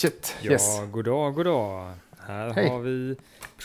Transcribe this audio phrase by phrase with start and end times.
[0.00, 0.80] Shit, Ja, yes.
[0.92, 1.92] god dag, god dag.
[2.18, 2.68] Här Hej.
[2.68, 3.16] har vi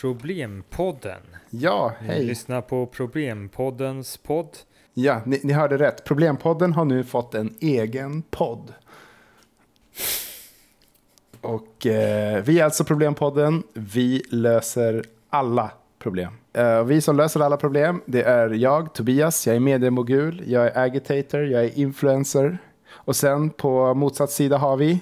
[0.01, 1.21] Problempodden.
[1.50, 2.23] Ja, Ni hej.
[2.25, 4.57] lyssnar på Problempoddens podd.
[4.93, 6.03] Ja, ni, ni hörde rätt.
[6.03, 8.73] Problempodden har nu fått en egen podd.
[11.41, 13.63] Och eh, vi är alltså Problempodden.
[13.73, 16.33] Vi löser alla problem.
[16.54, 19.47] Eh, vi som löser alla problem, det är jag, Tobias.
[19.47, 22.57] Jag är mediemogul, jag är agitator, jag är influencer.
[22.91, 24.99] Och sen på motsatt sida har vi...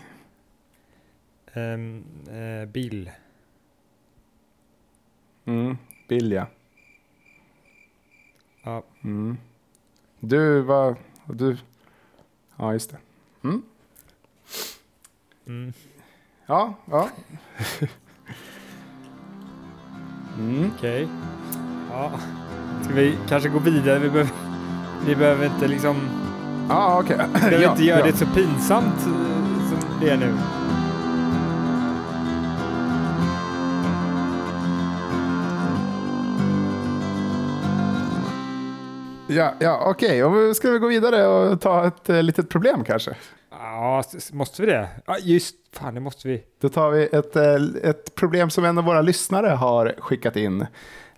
[1.55, 3.11] Um, eh, Bill.
[5.45, 6.47] Mm, Bill, ja.
[8.63, 9.37] Ja, Mm.
[10.19, 10.95] Du, vad...
[11.25, 11.57] Du...
[12.57, 12.97] Ja, just det.
[13.43, 13.61] Mm.
[15.47, 15.73] mm,
[16.45, 17.09] Ja, ja.
[20.37, 20.71] mm.
[20.77, 21.07] okej.
[21.89, 22.11] Ja.
[22.83, 23.99] Ska vi kanske gå vidare?
[23.99, 24.31] Vi behöver,
[25.05, 25.95] vi behöver inte liksom...
[26.69, 27.17] Ja, okej.
[27.33, 28.05] Vi behöver Ja, inte göra ja.
[28.05, 30.33] det så pinsamt eh, som det är nu.
[39.27, 40.29] Ja, ja okej.
[40.29, 43.15] Vi- ska vi gå vidare och ta ett eh, litet problem kanske?
[43.51, 44.87] Ja, måste vi det?
[45.05, 46.43] Ja, just fan, det måste vi.
[46.61, 50.65] Då tar vi ett, eh, ett problem som en av våra lyssnare har skickat in.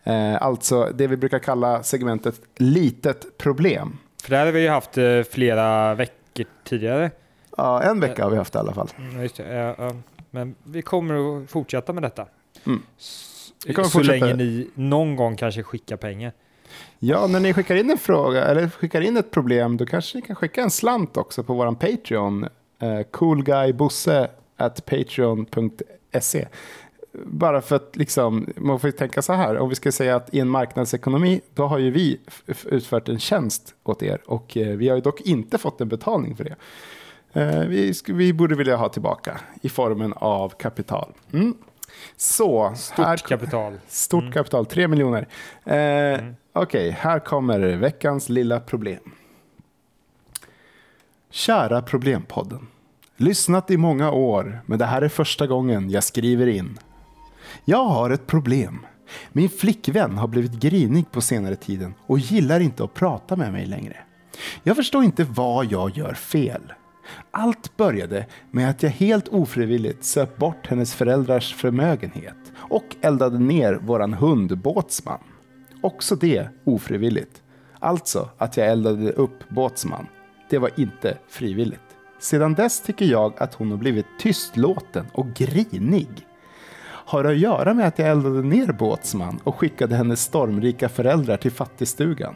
[0.03, 3.97] Eh, alltså det vi brukar kalla segmentet litet problem.
[4.23, 4.97] För det här har vi ju haft
[5.29, 7.11] flera veckor tidigare.
[7.57, 8.89] Ja, en vecka har vi haft i alla fall.
[8.97, 10.03] Mm.
[10.31, 12.27] Men vi kommer att fortsätta med detta.
[12.65, 12.81] Mm.
[12.97, 14.01] Så fortsätta.
[14.01, 16.31] länge ni någon gång kanske skickar pengar.
[16.99, 20.21] Ja, när ni skickar in en fråga eller skickar in ett problem, då kanske ni
[20.21, 22.43] kan skicka en slant också på vår Patreon.
[22.79, 26.47] Eh, coolguybosse at patreon.se.
[27.25, 30.39] Bara för att liksom, man får tänka så här, om vi ska säga att i
[30.39, 32.19] en marknadsekonomi, då har ju vi
[32.65, 36.35] utfört en tjänst åt er och eh, vi har ju dock inte fått en betalning
[36.35, 36.55] för det.
[37.41, 41.13] Eh, vi, vi borde vilja ha tillbaka i formen av kapital.
[41.33, 41.53] Mm.
[42.17, 43.77] Så, Stort här, kapital.
[43.87, 44.33] Stort Mm.
[44.33, 45.27] kapital, 3 miljoner.
[45.63, 46.19] Eh,
[46.57, 49.11] Okej, här kommer veckans lilla problem.
[51.29, 52.67] Kära Problempodden.
[53.17, 56.79] Lyssnat i många år, men det här är första gången jag skriver in.
[57.65, 58.85] Jag har ett problem.
[59.31, 63.65] Min flickvän har blivit grinig på senare tiden och gillar inte att prata med mig
[63.65, 63.97] längre.
[64.63, 66.73] Jag förstår inte vad jag gör fel.
[67.31, 73.73] Allt började med att jag helt ofrivilligt söp bort hennes föräldrars förmögenhet och eldade ner
[73.73, 75.19] våran hund Båtsman.
[75.85, 77.41] Också det ofrivilligt.
[77.79, 80.07] Alltså att jag eldade upp Båtsman.
[80.49, 81.81] Det var inte frivilligt.
[82.19, 86.07] Sedan dess tycker jag att hon har blivit tystlåten och grinig.
[86.85, 91.37] Har det att göra med att jag eldade ner Båtsman och skickade hennes stormrika föräldrar
[91.37, 92.35] till fattigstugan?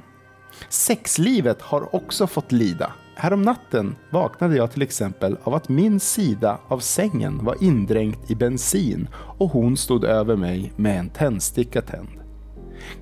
[0.70, 2.94] Sexlivet har också fått lida.
[3.16, 8.36] Härom natten vaknade jag till exempel av att min sida av sängen var indränkt i
[8.36, 12.19] bensin och hon stod över mig med en tändsticka tänd.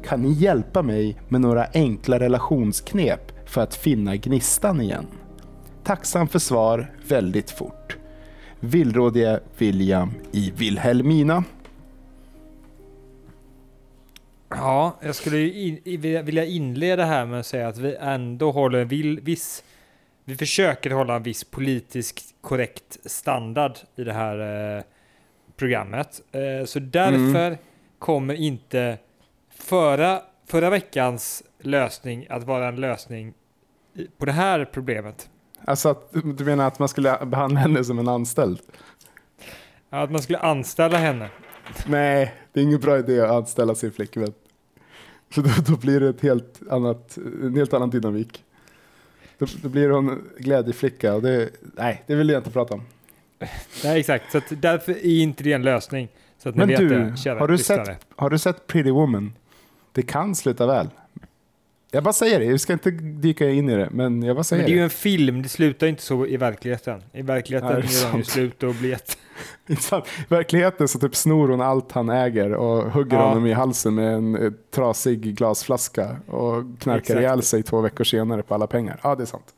[0.03, 5.05] Kan ni hjälpa mig med några enkla relationsknep för att finna gnistan igen?
[5.83, 7.97] Tacksam för svar väldigt fort.
[8.59, 11.43] Villrådige William i Vilhelmina.
[14.49, 18.79] Ja, jag skulle ju in, vilja- inleda här med att säga att vi ändå håller
[18.79, 19.63] en viss...
[20.25, 24.83] Vi försöker hålla en viss politiskt korrekt standard i det här eh,
[25.55, 26.21] programmet.
[26.31, 27.57] Eh, så därför
[27.99, 28.97] kommer inte
[29.59, 33.33] förra, förra veckans lösning att vara en lösning
[34.17, 35.29] på det här problemet.
[35.65, 38.59] Alltså att, du menar att man skulle behandla henne som en anställd?
[39.89, 41.29] Att man skulle anställa henne.
[41.87, 44.33] Nej, det är ingen bra idé att anställa sin flickvän.
[45.31, 48.43] För då, då blir det ett helt annat, en helt annan dynamik.
[49.37, 52.83] Då, då blir hon glädjeflicka och det, nej, det vill jag inte prata om.
[53.83, 54.31] Nej, exakt.
[54.31, 56.09] Så därför är inte det en lösning.
[56.37, 57.85] Så att ni Men vet du, det, kära har du, lyssnare.
[57.85, 59.33] sett, har du sett Pretty Woman?
[59.91, 60.89] Det kan sluta väl.
[61.91, 64.63] Jag bara säger det, vi ska inte dyka in i det, men jag bara säger
[64.63, 67.01] Men det är ju en film, det slutar inte så i verkligheten.
[67.13, 69.17] I verkligheten är gör de ju slut och blir ett...
[69.67, 69.75] I
[70.27, 73.27] verkligheten så typ snor hon allt han äger och hugger Ja.
[73.27, 77.19] honom i halsen med en eh, trasig glasflaska och knarkar Exakt.
[77.19, 78.99] ihjäl sig två veckor senare på alla pengar.
[79.03, 79.53] Ja, det är sant.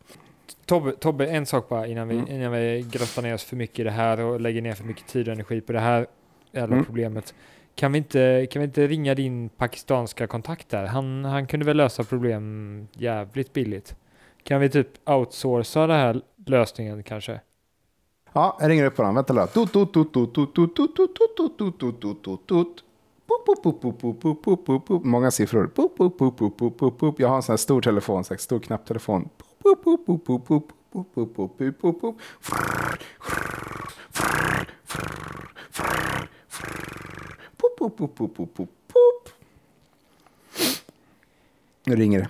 [0.65, 2.31] Tobbe, Tobbe, en sak bara innan vi, Mm.
[2.31, 5.07] innan vi grottar ner oss för mycket i det här och lägger ner för mycket
[5.07, 6.07] tid och energi på det här
[6.51, 6.85] jävla Mm.
[6.85, 7.33] problemet.
[7.79, 10.85] Kan vi inte, kan vi inte ringa din pakistanska kontakt där?
[10.85, 13.95] Han, han kunde väl lösa problem jävligt billigt.
[14.43, 17.39] Kan vi typ outsourca den här lösningen kanske?
[18.33, 19.15] Ja, jag ringer upp på honom.
[19.15, 19.51] Vänta lite.
[25.03, 25.71] Många siffror.
[27.17, 29.29] Jag har en sån här stor telefon, En stor knapptelefon.
[37.79, 39.29] Pop, pop, pop, pop, pop, pop.
[41.83, 42.27] Nu ringer det.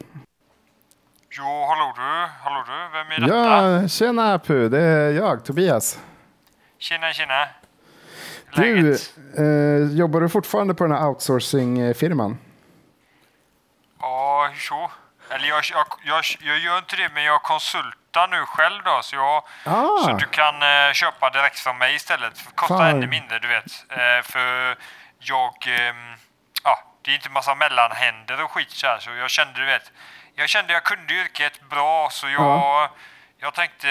[1.38, 3.72] Jo, hallå du, hallå du, vem är detta?
[3.81, 6.00] Ja, tjena Apu, det är jag, Tobias.
[6.78, 7.48] Tjena, tjena.
[8.56, 9.13] Du, Läget?
[9.38, 12.38] eh, jobbar du fortfarande på den här outsourcing-firman?
[14.00, 14.92] Ja, hur så?
[15.30, 19.16] Eller jag, jag, jag, jag gör inte det, men jag konsultar nu själv då, så,
[19.16, 19.98] jag, Ah.
[20.04, 22.34] så du kan eh, köpa direkt från mig istället.
[22.56, 22.90] Kostar Fan.
[22.90, 23.86] ännu mindre, du vet.
[23.90, 24.78] Eh, för
[25.19, 25.94] jag, Eh,
[26.63, 29.92] ja, det är inte massa mellanhänder och skit så här, så jag kände, du vet,
[30.36, 32.92] jag kände jag kunde yrket bra, så jag, Mm
[33.41, 33.88] jag tänkte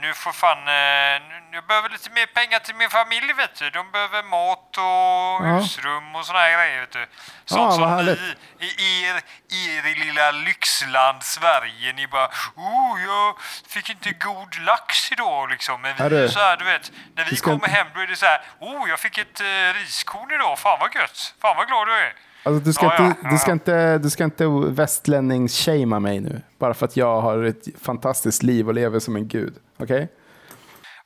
[0.00, 1.22] nu får fan, eh,
[1.52, 3.70] jag behöver lite mer pengar till min familj, vet du.
[3.70, 5.58] De behöver mat och Ja.
[5.58, 7.06] husrum och såna här grejer, vet du.
[7.44, 8.20] Sånt Ja, som härligt.
[8.60, 9.20] ni i er,
[9.50, 15.80] i er lilla lyxland Sverige, ni bara oh, jag fick inte god lax idag liksom.
[15.82, 18.26] Men vi är så här, du vet, när vi kommer hem då är det så
[18.26, 21.92] här, oh, jag fick ett eh, riskorn idag, fan vad gött, fan vad glad du
[21.94, 22.14] är.
[22.44, 23.52] Alltså, du, ska Ja, ja, inte, ja, du ska ja.
[23.52, 26.40] inte, du ska inte västlänningsshamea mig nu.
[26.58, 29.54] Bara för att jag har ett fantastiskt liv och lever som en gud.
[29.78, 30.08] Okej?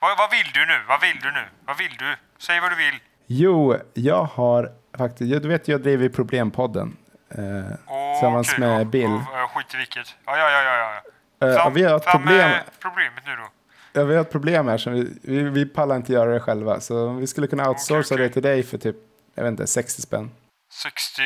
[0.00, 0.78] Vad, vad vill du nu?
[0.88, 1.44] Vad vill du nu?
[1.66, 2.16] Vad vill du?
[2.38, 3.00] Säg vad du vill.
[3.26, 6.96] Jo, jag har faktiskt, du vet jag driver Problempodden.
[7.30, 7.44] Eh,
[7.86, 8.86] Åh, tillsammans okej med.
[8.86, 9.02] Bill.
[9.02, 10.14] Ja, ja, skit i vilket.
[10.26, 11.02] Ja, ja, ja, ja.
[11.38, 11.66] ja.
[11.66, 12.50] Eh, vi har ett problem.
[12.82, 13.48] problemet nu då.
[13.92, 16.80] Ja, vi har ett problem här, så vi, vi, vi pallar inte göra det själva.
[16.80, 18.28] Så vi skulle kunna outsourca okej.
[18.28, 18.96] det till dig för typ,
[19.34, 20.30] jag vet inte, 60 spänn.
[20.82, 21.22] 60...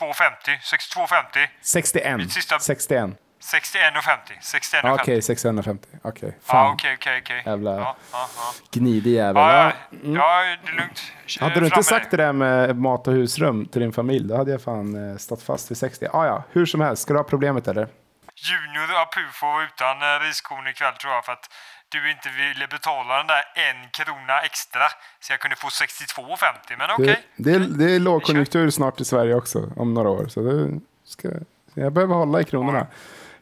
[0.00, 0.58] 62,50.
[0.62, 1.48] 62,50.
[1.62, 2.16] 61.
[2.16, 3.10] Mitt sista- 61.
[3.40, 4.40] 61,50.
[4.40, 4.80] 61,50.
[4.82, 5.88] Ja, Okej, 650.
[6.02, 6.72] Okej, fan.
[6.72, 7.42] okej, okej.
[7.46, 8.52] Jävla Ja, ja, ja.
[8.72, 9.42] Gnidig jävel.
[9.42, 10.02] Ja, Ja.
[10.02, 11.12] ja, det är lugnt.
[11.40, 14.50] Hade du inte sagt det där med mat och husrum till din familj, då hade
[14.50, 16.06] jag fan eh, stått fast vid 60.
[16.12, 17.88] Ah, ja, hur som helst, ska du ha problemet eller?
[18.36, 21.50] Junior Apu får vara utan eh, riskorn ikväll tror jag för att
[21.88, 24.82] du inte ville betala den där en krona extra.
[25.20, 27.26] Så jag kunde få 62,50 men okej.
[27.36, 30.26] Det, det, är, det är lågkonjunktur snart i Sverige också, om några år.
[30.28, 31.28] Så det ska,
[31.74, 32.86] jag behöver hålla i kronorna.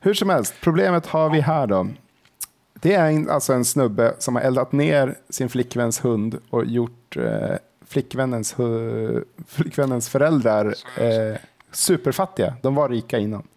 [0.00, 1.88] Hur som helst, problemet har vi här då.
[2.75, 7.17] Det är en, alltså en snubbe som har eldat ner sin flickväns hund och gjort
[7.17, 7.56] eh,
[7.88, 8.56] flickvännens,
[9.49, 11.38] flickvännens föräldrar eh,
[11.73, 12.55] superfattiga.
[12.62, 13.49] De var rika innan.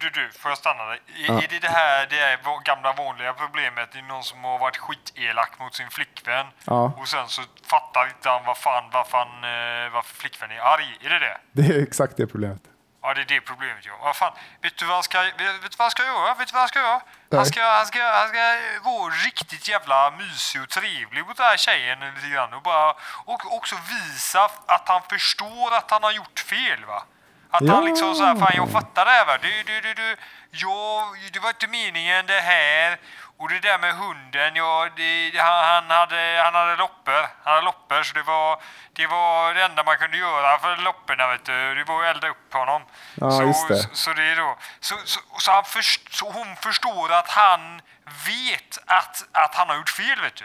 [0.00, 1.00] Du, du, får jag stanna dig?
[1.16, 1.42] Är, Ja.
[1.42, 3.92] är det det här det är gamla vanliga problemet?
[3.92, 6.92] Det är någon som har varit skitelak mot sin flickvän Ja.
[6.98, 10.98] och sen så fattar inte han vad fan, vad fan, eh, varför flickvän är arg.
[11.00, 11.38] Är det det?
[11.52, 12.62] Det är exakt det problemet.
[13.02, 13.92] Ja, det är det problemet ja.
[14.02, 16.34] Vad fan, vet du vad han ska, vet, vet du vad han ska göra?
[16.34, 17.00] Vet du vad han ska göra?
[17.30, 18.40] Han ska, han ska, han ska
[18.84, 22.90] vara riktigt jävla mysig och trevlig mot den här tjejen lite grann och bara
[23.24, 27.02] och också visa att han förstår att han har gjort fel va?
[27.50, 27.74] Att Ja.
[27.74, 29.38] han liksom såhär, fan jag fattar det här va?
[29.42, 30.16] Du, du, du, du,
[30.50, 32.98] ja, det var inte meningen det här.
[33.40, 37.20] Och det där med hunden, ja, det, han, han, hade, han hade loppor.
[37.44, 38.62] Han hade loppor, så det var,
[38.92, 41.74] det var det enda man kunde göra för lopporna, vet du.
[41.74, 42.82] Det var att elda upp honom.
[43.14, 43.76] Ja, så, just det.
[43.76, 47.80] Så, så det är då, så, så, så, han först, så hon förstår att han
[48.26, 50.44] vet att, att han har gjort fel, vet du.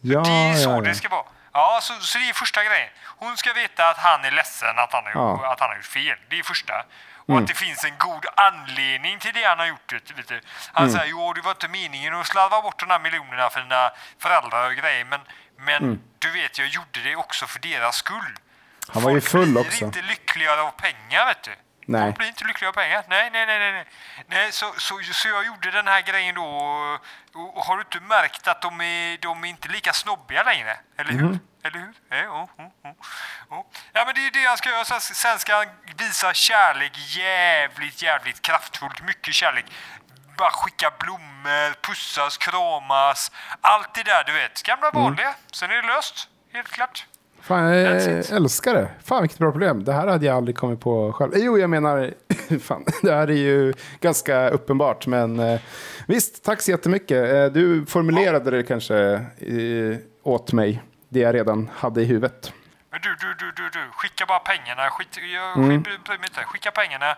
[0.00, 0.94] Ja, det är så ja, det ja.
[0.94, 1.24] ska vara.
[1.52, 2.88] Ja, så, så det är första grejen.
[3.04, 5.34] Hon ska veta att han är ledsen att han har, Ja.
[5.38, 5.44] Mm.
[5.50, 6.16] att han har gjort fel.
[6.28, 6.84] Det är första.
[7.28, 9.92] Och att det finns en god anledning till det han har gjort.
[9.92, 10.40] Vet, vet du.
[10.72, 10.96] Han Mm.
[10.98, 14.66] säger jo, det var inte meningen att slarva bort de här miljonerna för dina föräldrar
[14.70, 15.04] och grejer.
[15.04, 15.20] Men,
[15.58, 18.16] men du vet, jag gjorde det också för deras skull.
[18.16, 18.34] Mm.
[18.94, 19.84] Han var ju Folk full blir också.
[19.84, 21.54] inte lyckligare av pengar, vet du.
[21.86, 22.02] Nej.
[22.02, 23.04] Folk blir inte lyckliga av pengar.
[23.08, 23.84] Nej, nej, nej, nej.
[24.26, 24.52] nej.
[24.52, 26.44] så, så, så jag gjorde den här grejen då.
[27.34, 30.78] Och, och har du inte märkt att de är, de är inte lika snobbiga längre?
[30.98, 31.22] Eller hur?
[31.22, 31.40] Mhm.
[31.64, 31.92] Eller hur?
[32.08, 32.94] Ja, ja, ja, ja,
[33.50, 33.64] ja.
[33.92, 34.84] ja, men det är det han ska göra.
[35.00, 35.66] Sen- ska han
[35.98, 39.02] visa kärlek jävligt, jävligt kraftfullt.
[39.02, 39.64] Mycket kärlek.
[40.38, 43.32] Bara skicka blommor, pussas, kramas.
[43.60, 44.62] Allt det där, du vet.
[44.62, 45.02] Gamla Mm.
[45.02, 45.34] vanliga.
[45.52, 46.28] Sen är det löst.
[46.52, 47.06] Helt klart.
[47.42, 48.88] Fan, jag älskar det.
[49.04, 49.84] Fan vilket bra problem.
[49.84, 51.34] Det här hade jag aldrig kommit på själv.
[51.34, 52.14] Eh, Jo, jag menar,
[52.60, 55.06] fan, det här är ju ganska uppenbart.
[55.06, 55.60] Men eh,
[56.06, 57.32] visst, tack så jättemycket.
[57.32, 59.20] Eh, du formulerade det kanske
[60.22, 62.52] åt mig, det jag redan hade i huvudet.
[62.90, 64.90] Men du, du, du, du, du, skicka bara pengarna.
[64.90, 65.84] Skit, jag Mm.
[66.46, 67.16] Skicka pengarna.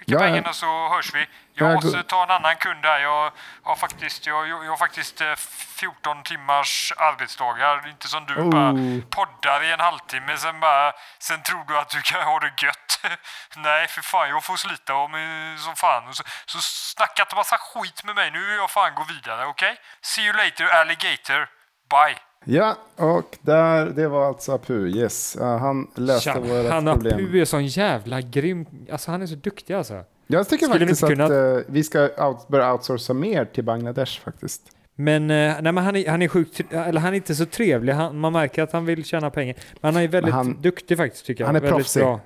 [0.00, 0.26] Skicka Ja, ja.
[0.26, 1.26] pengarna så hörs vi.
[1.54, 2.98] Jag Ja, måste ta en annan kund här.
[3.00, 7.88] Jag har faktiskt, jag, jag, jag har faktiskt eh, 14 timmars arbetsdagar.
[7.88, 8.50] Inte som du Oh.
[8.50, 8.72] bara
[9.10, 10.36] poddar i en halvtimme.
[10.36, 13.00] Sen, bara, sen tror du att du kan ha det gött.
[13.56, 14.28] Nej, för fan.
[14.28, 16.08] Jag får slita om eh, som fan.
[16.08, 18.30] Och Så, så snacka inte massa skit med mig.
[18.30, 19.76] Nu vill jag fan gå vidare, okej?
[20.02, 21.48] See you later, alligator.
[21.90, 22.18] Bye.
[22.44, 24.88] Ja, och där, det var alltså Apu.
[24.88, 27.18] Yes, Ja, han löste Tja, våra han problem.
[27.30, 28.66] Pu är sån jävla grym.
[28.92, 30.04] Alltså han är så duktig alltså.
[30.26, 33.64] Jag tycker Skulle faktiskt inte att kunna- eh, vi ska out, börja outsourca mer till
[33.64, 34.62] Bangladesh faktiskt.
[34.94, 37.92] Men, eh, nej, men han, är, han är sjukt, eller han är inte så trevlig.
[37.92, 39.56] Han, man märker att han vill tjäna pengar.
[39.80, 41.46] Men han är väldigt han- duktig faktiskt tycker jag.
[41.46, 42.02] han är väldigt proffsig.
[42.02, 42.20] bra.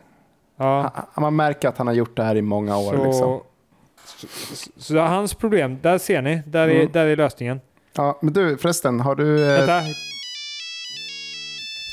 [0.56, 2.92] Ja, Han- Man märker att han har gjort det här i många år.
[2.96, 3.40] så, Liksom.
[4.04, 6.92] så, så, så hans problem, där ser ni, där är, Mm.
[6.92, 7.60] där är lösningen.
[7.96, 9.50] Ja, men du förresten, har du...
[9.52, 9.82] Eh, Vänta.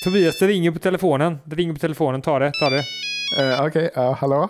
[0.04, 1.40] Tobias, det ringer på telefonen.
[1.46, 2.84] Det ringer på telefonen, ta det, ta det.
[3.42, 4.50] eh, Okej, ja, hallå?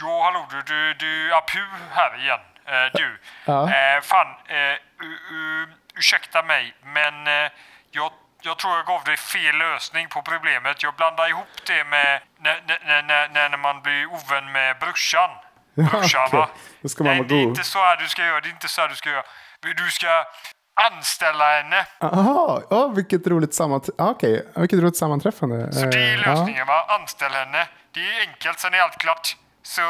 [0.00, 1.58] Jo, hallå du, du, du, Apu
[1.90, 2.40] här igen.
[2.66, 3.62] Eh, du, Ja.
[3.62, 4.76] eh, fan, eh,
[5.98, 7.50] ursäkta mig, men eh,
[7.90, 8.10] jag,
[8.42, 10.82] jag tror jag gav dig fel lösning på problemet.
[10.82, 15.30] Jag blandade ihop det med när, när, när- när, man blir ovän med brorsan.
[15.74, 16.38] Brorsan, okej.
[16.40, 16.48] va?
[16.82, 18.40] Då ska man Nej, det är inte så här du ska göra.
[18.40, 19.24] Det är inte så här du ska göra.
[19.60, 20.24] Du ska
[20.86, 21.86] anställa henne.
[22.00, 23.58] Jaha, ja, vilket roligt.
[23.98, 25.72] Okej, vilket roligt sammanträffande.
[25.72, 26.30] Så det är Eh, ja.
[26.34, 26.86] lösningen, va?
[27.00, 27.68] Anställ henne.
[27.94, 29.36] Det är enkelt, sen är allt klart.
[29.62, 29.82] Så?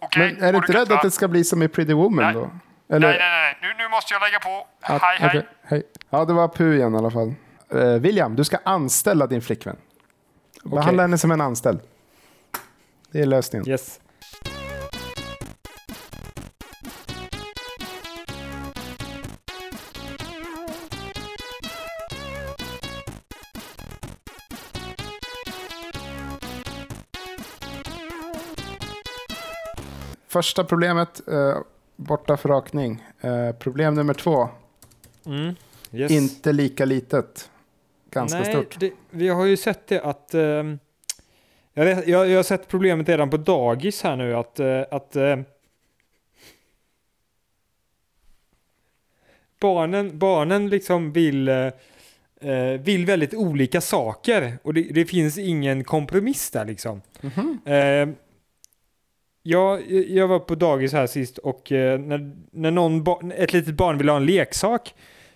[0.00, 0.34] Okej?
[0.34, 2.34] Men är du inte rädd att det ska bli som i Pretty Woman Nej.
[2.34, 2.50] då?
[2.96, 3.58] Eller, Nej, nej, nej.
[3.62, 4.66] Nu, nu måste jag lägga på.
[4.82, 5.28] att- hej, hej.
[5.28, 5.82] okej, hej.
[6.10, 7.34] Ja, det var Pu igen i alla fall.
[7.74, 9.76] Eh, William, du ska anställa din flickvän.
[10.64, 11.80] Behandla henne som en anställd.
[13.12, 13.68] Det är lösningen.
[13.68, 13.99] Yes.
[30.30, 31.58] Första problemet, eh,
[31.96, 33.04] borta för rakning.
[33.20, 34.48] Eh, problem nummer två,
[35.26, 35.54] Mm.
[35.92, 36.10] yes.
[36.12, 37.50] inte lika litet.
[38.10, 38.80] Ganska Nej, stort.
[38.80, 40.34] Det, vi har ju sett det att...
[40.34, 40.78] ehm,
[41.74, 44.60] jag, vet, jag, jag har sett problemet redan på dagis här nu att...
[44.60, 45.36] eh, att eh,
[49.60, 51.48] barnen, barnen liksom vill...
[51.48, 51.66] eh,
[52.40, 57.02] eh, vill väldigt olika saker och det, det finns ingen kompromiss där liksom.
[57.20, 57.58] Mhm.
[57.64, 58.08] Eh,
[59.42, 63.98] jag, jag var på dagis här sist och eh, när, när någon ett litet barn
[63.98, 64.94] vill ha en leksak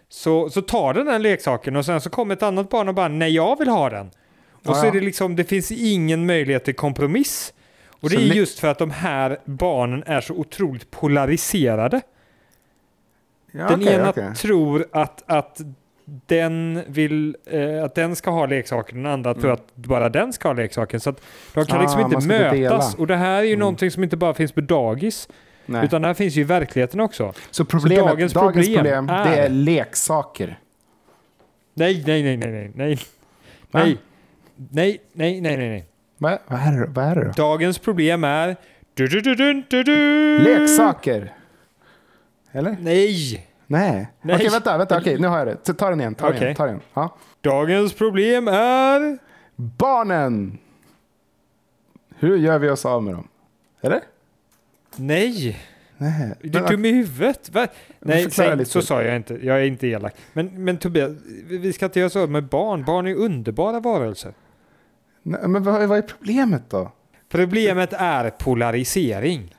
[0.08, 3.08] så, så tar den den leksaken och sen så kommer ett annat barn och bara
[3.08, 4.06] nej jag vill ha den.
[4.52, 4.88] Och Ja, så ja.
[4.88, 7.54] är det liksom, det finns ingen möjlighet till kompromiss.
[8.00, 12.00] Och det Så är just för att de här barnen är så otroligt polariserade.
[13.52, 14.34] Ja, den okej, ena okej.
[14.34, 15.60] tror att, att
[16.26, 20.48] den vill eh, att den ska ha leksaken, den andra tror att bara den ska
[20.48, 21.00] ha leksaken.
[21.00, 21.20] Så att
[21.54, 21.88] de kan Mm.
[21.90, 22.52] Ah, liksom inte mötas.
[22.52, 22.82] dela.
[22.98, 23.58] Och det här är ju Mm.
[23.58, 25.28] någonting som inte bara finns på dagis,
[25.66, 25.84] Nej.
[25.84, 27.32] utan det här finns ju i verkligheten också.
[27.50, 30.58] Så problemet, dagens dagens, problem problem, är- det är leksaker.
[31.74, 32.98] Nej, nej, nej, nej, nej, nej.
[33.70, 33.80] Va?
[33.84, 33.98] Nej,
[34.56, 35.84] nej, nej, nej, nej, nej.
[36.18, 37.30] Vad, vad, är, det- vad är det då?
[37.36, 38.56] Dagens problem är...
[38.94, 40.38] Du, du, du, du, du, du.
[40.38, 41.32] Leksaker.
[42.52, 42.76] Eller?
[42.80, 43.46] Nej!
[43.66, 44.08] Nej.
[44.22, 44.36] Nej.
[44.36, 44.98] Okej, vänta, vänta.
[44.98, 45.74] Okej, nu har jag det.
[45.74, 46.14] Ta- den igen.
[46.14, 46.44] Ta den Okej.
[46.46, 46.56] igen.
[46.56, 46.86] Ta den igen.
[46.94, 47.16] Ja.
[47.40, 49.18] Dagens problem är...
[49.56, 50.58] Barnen!
[52.18, 53.28] Hur gör vi oss av med dem?
[53.80, 54.00] Eller?
[54.96, 55.58] Nej!
[55.96, 56.34] Nej.
[56.40, 57.50] Är du Men, dum i huvudet?
[57.52, 57.66] Va?
[58.00, 58.70] Nej, förklara säg, lite.
[58.70, 59.46] så sa jag inte.
[59.46, 60.14] Jag är inte elak.
[60.32, 61.10] Men, men Tobias,
[61.46, 62.84] vi vi ska inte göra så med barn.
[62.84, 64.32] Barn är underbara varelser.
[65.22, 66.92] nej, men vad, vad är problemet då?
[67.28, 69.54] Problemet är polarisering.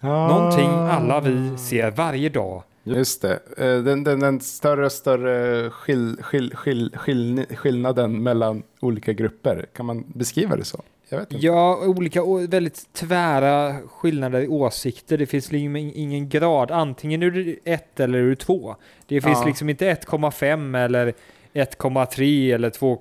[0.00, 0.28] Ah.
[0.28, 2.62] Någonting alla vi ser varje dag.
[2.84, 3.38] Just det.
[3.56, 9.66] Eh, Den, den, den större och större skill, skill, skill, skill, skillnaden mellan olika grupper.
[9.72, 10.82] Kan man beskriva det så?
[11.28, 15.18] Ja, olika väldigt tvära skillnader i åsikter.
[15.18, 16.70] Det finns liksom ing- ingen grad.
[16.70, 18.76] Antingen är du ett eller är du två.
[19.06, 19.46] Det finns Ja.
[19.46, 21.12] liksom inte 1,5 eller
[21.52, 23.00] 1,3 eller 2,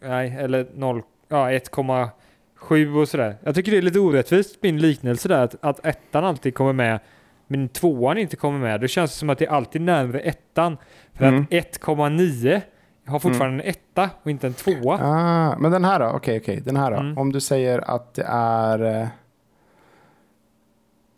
[0.00, 3.36] nej, eller 0, ja 1,7 och sådär.
[3.44, 7.00] Jag tycker det är lite orättvist min liknelse där, att, att ettan alltid kommer med,
[7.46, 8.80] men tvåan inte kommer med.
[8.80, 10.76] Då känns det som att det är alltid närmare ettan.
[11.12, 11.42] För Mm.
[11.42, 12.60] att 1,9
[13.06, 14.98] har fortfarande en etta och inte en tvåa.
[15.02, 16.06] Ah, men den här då?
[16.06, 16.60] Okej, okej.
[16.60, 16.96] Den här då?
[16.96, 17.18] Mm.
[17.18, 19.06] Om du säger att det är eh,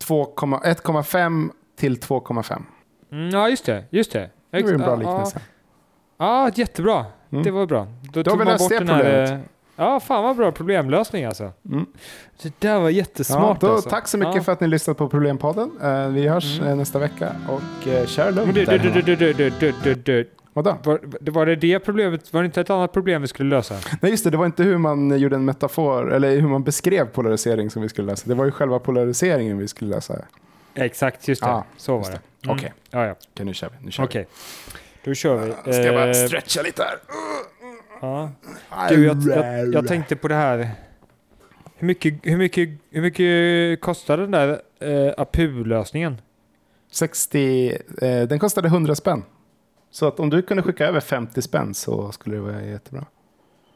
[0.07, 2.61] 2,- 1,5 till 2,5.
[3.11, 3.83] Mm, ja, just det.
[3.89, 4.29] Just det.
[4.51, 5.39] Det är ju en bra Ja, liknelse.
[6.17, 7.05] Ja, jättebra.
[7.31, 7.43] Mm.
[7.43, 7.87] Det var bra.
[8.13, 9.45] Då, Då vi man bort det den här, problemet.
[9.77, 11.51] Eh, Ja, fan vad bra problemlösning alltså.
[11.71, 11.85] Mm.
[12.41, 13.89] Det där var Ja, jättesmart då, alltså.
[13.89, 14.41] Tack så mycket Ja.
[14.43, 15.71] för att ni lyssnat på Problempodden.
[15.83, 16.69] Eh, vi hörs Mm.
[16.71, 19.01] eh, nästa vecka och uh, kör lugnt du, där du, du, hemma.
[19.05, 20.29] du, du, du, du, du, du.
[20.53, 20.77] Vadå?
[20.83, 20.99] Var,
[21.31, 22.33] var det det problemet?
[22.33, 23.75] Var det inte ett annat problem vi skulle lösa?
[24.01, 27.05] Nej just det, det var inte hur man gjorde en metafor eller hur man beskrev
[27.05, 28.29] polarisering som vi skulle lösa.
[28.29, 30.15] Det var ju själva polariseringen vi skulle lösa.
[30.75, 31.47] Exakt, just det.
[31.47, 32.19] Ja, Så var just det.
[32.41, 32.49] det.
[32.51, 32.73] Okej.
[32.89, 33.15] Ja, ja.
[33.33, 33.85] Okej, nu kör vi.
[33.85, 34.27] Nu kör Okej.
[35.03, 35.53] Då kör vi.
[35.65, 35.73] vi.
[35.73, 36.95] Ska jag bara Eh, stretcha lite här?
[38.01, 38.29] Ja.
[38.89, 40.71] Du, jag, jag, jag tänkte på det här.
[41.75, 46.21] Hur mycket, hur mycket, hur mycket kostar den där eh, APU-lösningen?
[46.91, 49.23] 60, eh, den kostade 100 spänn.
[49.91, 53.05] Så att om du kunde skicka över 50 spänn så skulle det vara jättebra.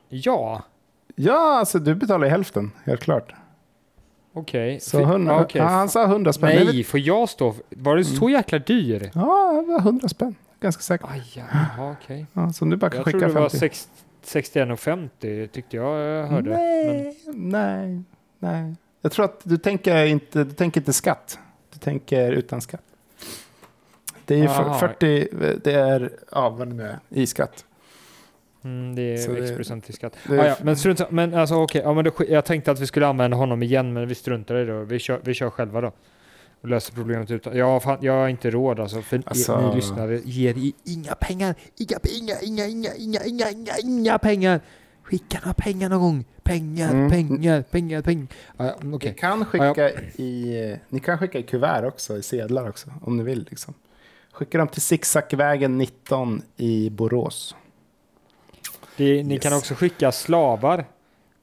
[0.10, 0.64] Ja,
[1.16, 3.34] Ja, alltså du betalar ju hälften, helt klart.
[4.34, 4.80] okej.
[4.80, 5.62] Så Fi- 100, ja, okej.
[5.62, 6.66] ja, han sa 100 spänn.
[6.66, 7.56] Nej, får jag stå?
[7.70, 9.12] Var det så jäkla dyr?
[9.14, 10.36] Ja, det var 100 spänn.
[10.60, 11.10] ganska säkert.
[11.12, 12.26] Aj, jaha, okej.
[12.34, 13.68] Ja, så du bara kan Jag skicka trodde det var 50.
[14.22, 16.50] 6 61,50 tyckte jag jag hörde.
[16.50, 18.02] Men, Nej, nej,
[18.40, 18.76] nej.
[19.02, 21.40] Jag tror att du tänker inte, du tänker inte skatt.
[21.74, 22.82] Du tänker utan skatt.
[24.26, 24.80] Det är ju för- Jaha.
[24.80, 25.28] 40,
[25.64, 27.66] det är, ja vad det nu är, i skatt.
[28.64, 30.18] mm, det Så är det- X procent i skatt.
[30.28, 32.80] det- Ah, ja, men strunt, men alltså okej, ja, men då, sk- jag tänkte att
[32.80, 34.86] vi skulle använda honom igen, men vi struntar i det.
[34.86, 35.92] Vi kör, vi kör själva då.
[36.62, 37.58] Och löser problemet utan.
[37.58, 41.56] Jag, fan, jag har inte råd alltså, för Alltså- ni lyssnare ger i inga pengar.
[41.78, 42.66] Inga inga, inga,
[42.96, 44.62] inga, inga, inga, inga pengar.
[45.04, 46.26] Skicka några pengar någon gång.
[46.44, 47.10] Pengar, Mm.
[47.10, 48.28] pengar, pengar, pengar.
[48.58, 49.12] Ah, ja, okej.
[49.12, 53.24] Ni kan skicka i, ni kan skicka i kuvert också, i sedlar också, om ni
[53.24, 53.48] vill.
[53.50, 53.74] Liksom.
[54.32, 57.56] Skicka dem till Zigzagvägen 19 i Borås.
[58.98, 59.44] Det, ni Yes.
[59.44, 60.86] kan också skicka slavar.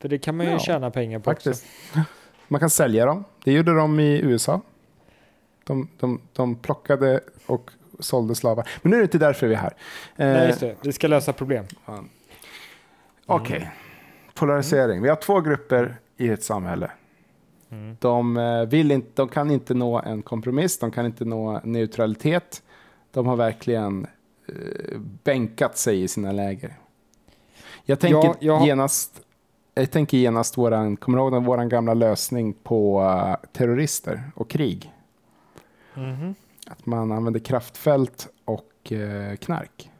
[0.01, 1.65] För det kan man ju Ja, tjäna pengar på Faktiskt.
[1.91, 2.01] också.
[2.49, 3.25] Man kan sälja dem.
[3.45, 4.61] Det gjorde de i USA.
[5.69, 8.69] De, de, de plockade och sålde slavar.
[8.83, 9.73] Men nu är det inte därför vi är här.
[10.17, 10.75] Nej, Eh, just det.
[10.83, 11.65] Vi ska lösa problem.
[11.87, 12.09] Fan.
[13.27, 13.71] Okej.
[14.35, 15.03] Polarisering.
[15.03, 16.91] Vi har två grupper i ett samhälle.
[17.71, 17.97] Mm.
[18.01, 22.63] De, eh, vill inte, de kan inte nå en kompromiss, de kan inte nå neutralitet.
[23.13, 24.07] De har verkligen
[24.49, 26.77] eh, bänkat sig i sina läger.
[27.85, 29.21] Jag tänker Ja, jag har- genast,
[29.75, 34.51] jag tänker genast våran, kommer du ihåg den- våran gamla lösning på eh, terrorister och
[34.51, 34.93] krig?
[35.99, 36.35] Mhm.
[36.67, 39.91] Att man använder kraftfält och eh, knark.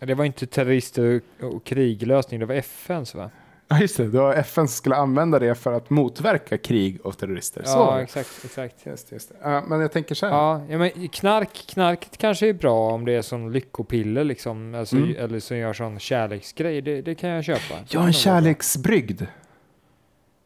[0.00, 3.30] Det var inte terrorister och, kriglösning, det var FNs va?
[3.68, 4.08] Ja, just det.
[4.08, 7.62] Det var FN som skulle använda det för att motverka krig och terrorister.
[7.66, 8.44] Ja, exakt.
[8.44, 8.86] exakt.
[8.86, 9.62] Just, just det.
[9.68, 10.32] Men jag tänker så här.
[10.34, 14.96] Ja, ja, men knark, knarket kanske är bra om det är sån lyckopiller liksom, alltså,
[14.96, 15.16] Mm.
[15.18, 17.74] eller som gör sån kärleksgrej, det, det kan jag köpa.
[17.88, 19.22] Ja, en kärleksbrygd.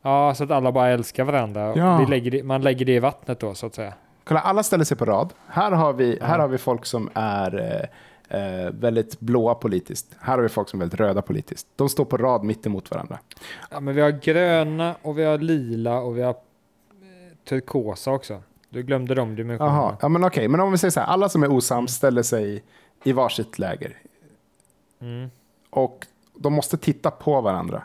[0.02, 1.72] Ja, så att alla bara älskar varandra.
[1.76, 2.06] Ja.
[2.08, 3.94] Lägger det, man lägger det i vattnet då så att säga.
[4.28, 5.32] Kolla, alla ställer sig på rad.
[5.46, 7.58] Här har vi, här har vi folk som är
[8.30, 10.16] eh, eh, väldigt blåa politiskt.
[10.20, 11.66] Här har vi folk som är väldigt röda politiskt.
[11.76, 13.18] De står på rad mitt emot varandra.
[13.70, 16.36] Ja, men vi har gröna och vi har lila och vi har eh,
[17.48, 18.42] turkosa också.
[18.68, 19.76] Du glömde de dimensionerna.
[19.76, 20.48] Jaha, ja, men okej.
[20.48, 22.64] Men om vi säger så här, alla som är osams ställer sig
[23.04, 23.96] i varsitt läger.
[25.00, 25.30] Mm.
[25.70, 27.82] Och de måste titta på varandra.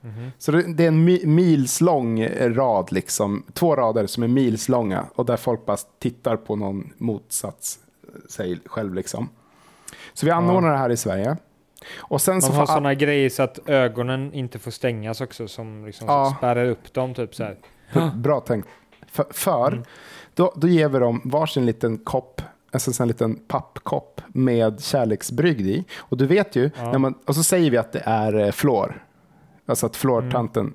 [0.00, 0.30] Mhm.
[0.38, 5.24] Så det, det är en mi, milslång rad, liksom, två rader som är milslånga och
[5.26, 8.94] där folk bara tittar på någon motsats eh, sig själv.
[8.94, 9.28] Liksom.
[10.12, 11.36] Så vi anordnar det här i Sverige.
[11.98, 15.20] Och sen så Man får har all- sådana grejer så att ögonen inte får stängas
[15.20, 16.34] också som liksom Ja.
[16.38, 17.56] spärrar upp dem typ så här.
[18.14, 18.68] Bra tänkt.
[19.12, 19.84] För, för Mm.
[20.34, 25.84] då, då ger vi dem varsin liten kopp, alltså en liten pappkopp med kärleksbrygd i.
[25.98, 26.98] Och du vet ju, Ja.
[26.98, 29.04] man, och så säger vi att det är eh, fluor.
[29.70, 30.74] Alltså att fluortanten.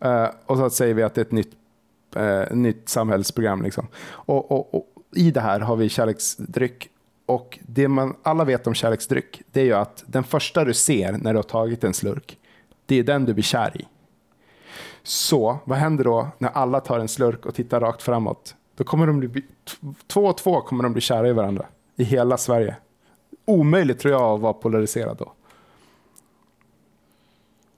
[0.00, 0.24] Mm.
[0.24, 1.56] Eh, och så säger vi att det är ett nytt,
[2.16, 3.62] eh, nytt samhällsprogram.
[3.62, 3.86] Liksom.
[4.06, 6.88] Och, och, och i det här har vi kärleksdryck.
[7.26, 11.12] Och det man alla vet om kärleksdryck, det är ju att den första du ser
[11.12, 12.38] när du har tagit en slurk,
[12.86, 13.86] det är den du blir kär i.
[15.02, 18.54] Så vad händer då när alla tar en slurk och tittar rakt framåt?
[18.76, 19.42] Då kommer de bli,
[20.06, 22.76] två och två kommer de bli kära i varandra i hela Sverige.
[23.44, 25.32] Omöjligt tror jag att vara polariserad då.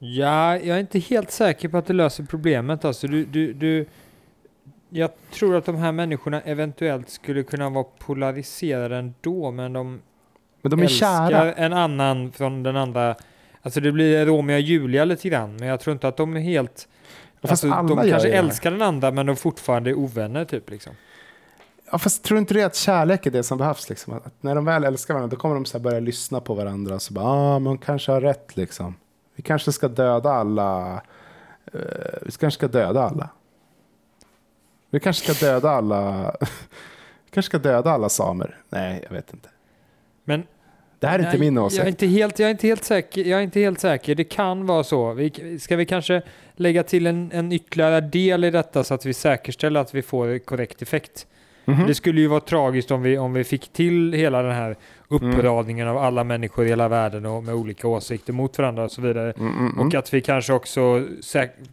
[0.04, 2.84] Ja, jag är inte helt säker på att det löser problemet.
[2.84, 3.86] Alltså, du, du, du,
[4.90, 10.00] jag tror att de här människorna eventuellt skulle kunna vara polariserade ändå, men de,
[10.62, 11.52] Men de är älskar kära.
[11.52, 13.14] en annan från den andra.
[13.62, 16.40] Alltså det blir Romeo och Julia lite grann, men jag tror inte att de är
[16.40, 16.88] helt...
[17.40, 20.92] Ja, Alltså, de kanske älskar den andra, men de fortfarande är ovänner typ liksom.
[21.92, 23.88] Ja, fast tror inte det att kärlek är det som behövs?
[23.88, 24.12] Liksom?
[24.12, 26.94] Att när de väl älskar varandra då kommer de så börja lyssna på varandra.
[26.94, 28.94] Och så bara, ah, men hon kanske har rätt liksom.
[29.36, 31.02] Vi kanske ska döda alla.
[31.72, 31.80] eh,
[32.22, 33.28] vi kanske ska döda alla.
[34.90, 36.34] Vi kanske ska döda alla.
[37.24, 38.58] vi kanske ska döda alla samer.
[38.68, 39.48] Nej, jag vet inte.
[40.24, 40.42] Men
[40.98, 41.86] Det här är inte Nej, min Jag är åsikt.
[41.86, 43.24] inte helt, jag är inte helt säker.
[43.24, 44.14] Jag är inte helt säker.
[44.14, 45.12] Det kan vara så.
[45.12, 46.22] Vi, ska vi kanske
[46.56, 50.38] lägga till en, en ytterligare del i detta så att vi säkerställer att vi får
[50.38, 51.26] korrekt effekt?
[51.64, 51.86] Mhm.
[51.86, 54.76] Det skulle ju vara tragiskt om vi, om vi fick till hela den här
[55.08, 59.00] uppradningen av alla människor i hela världen och med olika åsikter mot varandra och så
[59.02, 59.32] vidare.
[59.32, 59.86] Mm, mm, mm.
[59.86, 61.06] Och att vi kanske också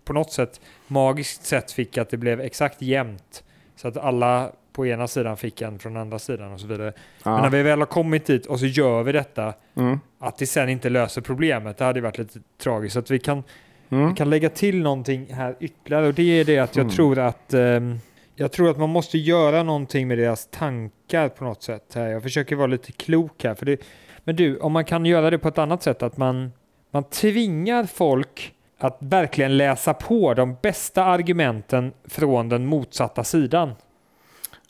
[0.06, 3.44] på något sätt magiskt sätt fick att det blev exakt jämnt.
[3.76, 6.94] Så att alla på ena sidan fick en från andra sidan och så vidare.
[7.24, 7.32] Ja.
[7.34, 10.00] Men när vi väl har kommit dit och så gör vi detta, Mm.
[10.20, 12.94] att det sen inte löser problemet, det hade ju varit lite tragiskt.
[12.94, 13.44] Så att vi kan,
[13.90, 14.10] Mm.
[14.10, 16.96] vi kan lägga till någonting här ytterligare och det är det att jag Mm.
[16.96, 18.00] tror att ehm,
[18.36, 21.92] jag tror att man måste göra någonting med deras tankar på något sätt.
[21.96, 22.08] Här.
[22.08, 23.56] Jag försöker vara lite klok här.
[23.56, 23.82] För det,
[24.24, 26.52] men du, om man kan göra det på ett annat sätt, att man,
[26.92, 33.74] man tvingar folk att verkligen läsa på de bästa argumenten från den motsatta sidan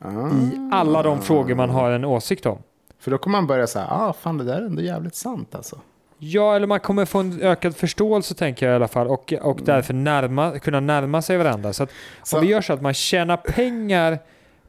[0.04, 0.30] Ah.
[0.30, 2.58] i alla de frågor man har en åsikt om.
[3.00, 5.80] För då kommer man börja säga, ah fan det där är ändå jävligt sant alltså.
[6.24, 9.60] Ja, eller man kommer få en ökad förståelse tänker jag i alla fall och, och
[9.64, 11.74] därför närma, kunna närma sig varandra.
[11.74, 11.90] Så, att
[12.24, 14.20] Så- om vi gör så att man tjänar pengar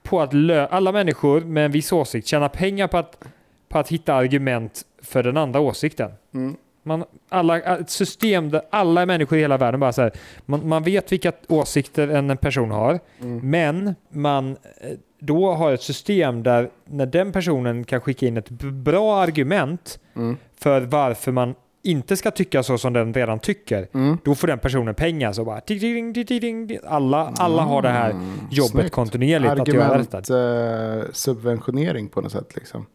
[0.02, 3.24] på att lö- alla människor med en viss åsikt tjänar pengar på att,
[3.68, 6.10] på att hitta argument för den andra åsikten.
[6.34, 6.56] Mm.
[6.82, 10.12] Man, alla, ett system där alla människor i hela världen bara så här,
[10.46, 13.50] man, man vet vilka åsikter en person har, Mm.
[13.50, 14.90] men man eh,
[15.24, 20.36] då har ett system där när den personen kan skicka in ett bra argument Mm.
[20.60, 21.54] för varför man
[21.84, 24.18] inte ska tycka så som den redan tycker, Mm.
[24.24, 25.32] då får den personen pengar.
[25.32, 26.78] Så bara, ting, ting, ting.
[26.86, 28.68] alla, alla har det här jobbet Mm.
[28.68, 28.90] Snyggt.
[28.94, 30.98] kontinuerligt att göra Argument, detta.
[30.98, 32.86] eh, subventionering på något sätt liksom.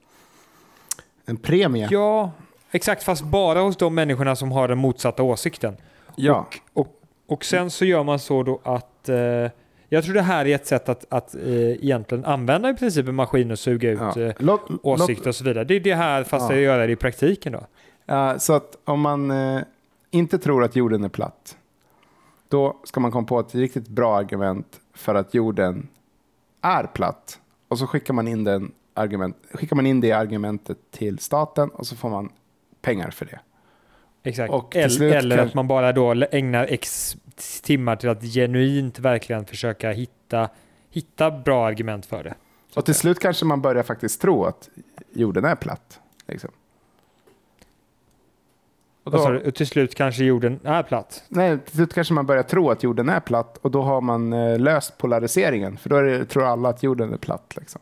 [1.26, 1.88] En premie.
[1.92, 2.32] Ja,
[2.72, 5.78] exakt, fast bara hos de människorna som har den motsatta åsikten.
[6.16, 6.48] Ja.
[6.74, 6.88] Och,
[7.28, 9.16] och sen så gör man så då att eh,
[9.90, 13.16] jag tror det här är ett sätt att, att eh, egentligen använda i princip en
[13.16, 14.22] maskin och suga ut ja.
[14.22, 15.64] eh, Låt, åsikter och så vidare.
[15.64, 16.56] Det är det här fast Ja.
[16.56, 17.62] att göra det i praktiken då.
[18.06, 19.62] Ja, så att om man eh,
[20.12, 21.58] inte tror att jorden är platt,
[22.48, 25.88] då ska man komma på ett riktigt bra argument för att jorden
[26.62, 27.40] är platt.
[27.68, 31.88] Och så skickar man in, den argument, skickar man in det argumentet till staten och
[31.88, 32.30] så får man
[32.82, 33.40] pengar för det.
[34.28, 34.54] Exakt.
[34.54, 37.18] Och eller, eller kan- att man bara då ägnar x
[37.64, 40.50] timmar till att genuint verkligen försöka hitta,
[40.92, 42.34] hitta bra argument för det.
[42.76, 44.70] Och till slut kanske man börjar faktiskt tro att
[45.14, 46.00] jorden är platt.
[46.28, 46.52] Liksom.
[49.04, 51.24] Och då, och till slut kanske jorden är platt.
[51.28, 54.34] nej, till slut kanske man börjar tro att jorden är platt och då har man
[54.34, 55.78] eh, löst polariseringen.
[55.78, 57.54] För då det, tror alla att jorden är platt.
[57.58, 57.82] Liksom.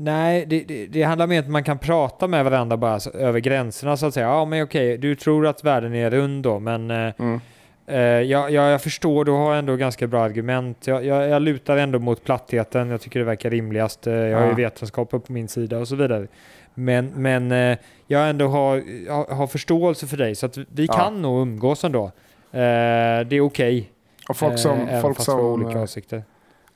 [0.00, 3.10] Nej, det, det, det handlar mer om att man kan prata med varandra bara så,
[3.10, 4.26] över gränserna så att säga.
[4.26, 7.40] Ja, men okej, du tror att världen är rund då, men eh, Mm.
[7.86, 10.86] eh, ja, ja, jag förstår, du har ändå ganska bra argument.
[10.86, 14.06] Jag, jag, jag lutar ändå mot plattheten, jag tycker det verkar rimligast.
[14.06, 16.26] Eh, jag har ju vetenskapen på min sida och så vidare.
[16.74, 20.92] Men, men eh, jag ändå har, har, förståelse för dig, så att vi Ja.
[20.92, 22.04] kan nog umgås ändå.
[22.04, 22.10] Eh,
[22.52, 23.90] det är okej.
[24.28, 26.22] Och folk som, eh, folk, som, olika åsikter.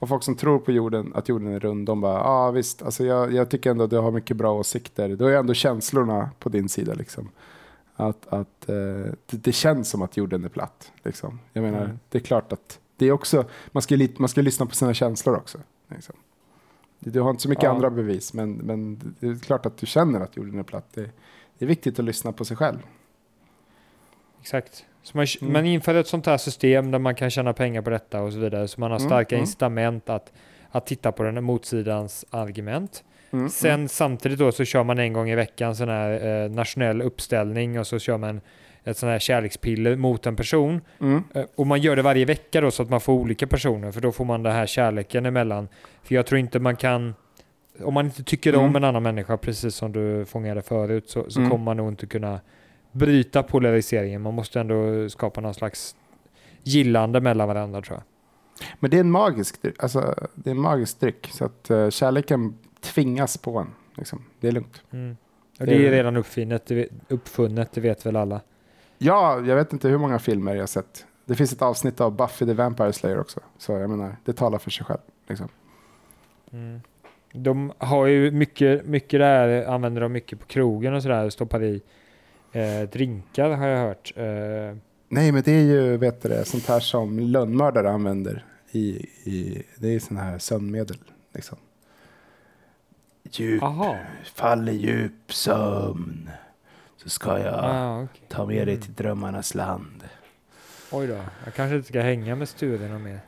[0.03, 2.83] Och folk som tror på jorden, att jorden är rund, de bara, ja ah, visst,
[2.83, 5.17] alltså jag, jag tycker ändå att du har mycket bra åsikter.
[5.17, 6.95] Då är ändå känslorna på din sida.
[6.95, 7.29] Liksom.
[7.97, 8.75] Att, att eh,
[9.27, 10.93] det, det känns som att jorden är platt.
[11.03, 11.39] Liksom.
[11.53, 11.99] Jag menar, Mm.
[12.09, 15.37] det är klart att det är också, man ska, man ska lyssna på sina känslor
[15.37, 15.59] också.
[15.89, 16.15] Liksom.
[16.99, 17.71] Du, du har inte så mycket Ja.
[17.71, 20.87] andra bevis, men, men det är klart att du känner att jorden är platt.
[20.95, 21.11] Det,
[21.59, 22.79] det är viktigt att lyssna på sig själv.
[24.41, 24.85] Exakt.
[25.15, 25.53] Man, Mm.
[25.53, 28.39] man inför ett sånt här system där man kan tjäna pengar på detta och så
[28.39, 28.69] vidare.
[28.69, 29.41] Så man har Mm, starka mm.
[29.43, 30.33] incitament att,
[30.71, 33.05] att titta på den här motsidans argument.
[33.31, 33.89] Mm, Sen mm.
[33.89, 37.87] samtidigt då så kör man en gång i veckan sån här eh, nationell uppställning och
[37.87, 38.41] så kör man
[38.85, 40.81] ett sån här kärlekspiller mot en person.
[41.01, 41.25] Mm.
[41.35, 44.01] Eh, och man gör det varje vecka då så att man får olika personer för
[44.01, 45.69] då får man den här kärleken emellan.
[46.03, 47.15] För jag tror inte man kan
[47.83, 48.77] om man inte tycker om Mm.
[48.77, 51.51] en annan människa precis som du fångade förut så, så Mm.
[51.51, 52.41] kommer man nog inte kunna
[52.93, 54.23] bryta polariseringen.
[54.23, 55.97] Man måste ändå skapa någon slags
[56.63, 58.05] gillande mellan varandra tror jag.
[58.81, 61.29] Men det är en magisk, alltså, det är en magisk dryck.
[61.33, 63.71] Så att eh, kärleken tvingas på en.
[63.97, 64.25] Liksom.
[64.41, 64.83] Det är lugnt.
[64.91, 65.17] Mm.
[65.61, 66.71] Och Det är- redan uppfinnet,
[67.09, 68.41] uppfunnet, det vet väl alla.
[68.99, 71.07] Ja, jag vet inte hur många filmer jag har sett.
[71.25, 73.41] Det finns ett avsnitt av Buffy the Vampire Slayer också.
[73.59, 75.01] Så jag menar, det talar för sig själv.
[75.29, 75.49] Liksom.
[76.53, 76.81] Mm.
[77.33, 81.83] De har ju mycket, mycket där, använder de mycket på krogen och sådär, stoppar i
[82.53, 84.13] eh, drinkar har jag hört.
[84.17, 84.77] Eh,
[85.09, 88.45] Nej, men det är ju vet du det, sånt här som lönnmördare använder.
[88.71, 88.81] I,
[89.25, 90.97] i, det är sån här sömnmedel.
[91.33, 91.59] Liksom.
[93.31, 93.97] Djup, aha.
[94.35, 96.31] fall i djup sömn.
[96.97, 98.23] Så ska jag Ah, okej.
[98.29, 100.05] ta med dig till drömmarnas land.
[100.93, 103.21] Oj då, jag kanske inte ska hänga med Sture någon mer.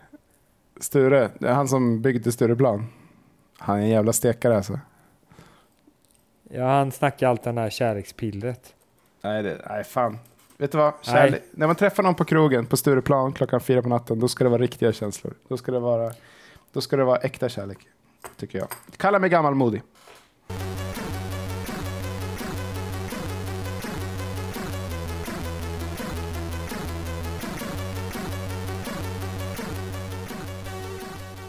[0.80, 2.86] Sture, det är han som byggde Stureplan.
[3.58, 4.80] Han är en jävla stekare alltså.
[6.50, 8.74] Ja, han snackar allt den där kärlekspillret.
[9.24, 10.18] Nej, det, nej fan.
[10.56, 10.92] Vet du vad?
[10.92, 11.00] Nej.
[11.14, 11.42] Kärlek.
[11.50, 14.50] När man träffar någon på krogen på Stureplan klockan fyra på natten, då ska det
[14.50, 15.34] vara riktiga känslor.
[15.48, 16.12] Då ska det vara,
[16.72, 17.78] då ska det vara äkta kärlek,
[18.36, 18.68] tycker jag.
[18.96, 19.82] Kalla mig gammalmodig.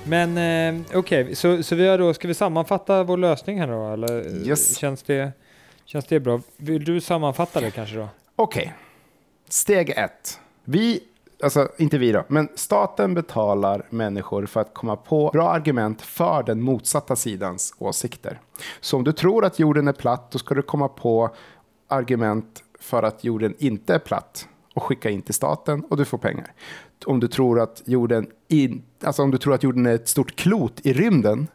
[0.07, 3.93] Men eh, okej, så, så vi har då, ska vi sammanfatta vår lösning här då?
[3.93, 4.77] Eller Yes.
[4.77, 5.31] känns, det,
[5.85, 6.41] känns det bra?
[6.57, 8.07] Vill du sammanfatta det kanske då?
[8.35, 8.73] Okej,
[9.49, 10.39] steg ett.
[10.63, 11.03] Vi,
[11.43, 16.43] alltså inte vi då, men staten betalar människor för att komma på bra argument för
[16.43, 18.39] den motsatta sidans åsikter.
[18.81, 21.35] Så om du tror att jorden är platt, då ska du komma på
[21.87, 26.17] argument för att jorden inte är platt och skicka in till staten och du får
[26.17, 26.53] pengar.
[27.05, 30.35] Om du tror att jorden, in, alltså om du tror att jorden är ett stort
[30.35, 31.47] klot i rymden